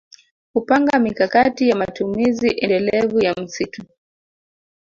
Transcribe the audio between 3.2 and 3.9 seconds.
ya msitu